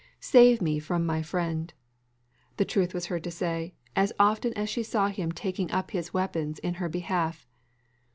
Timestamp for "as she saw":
4.55-5.09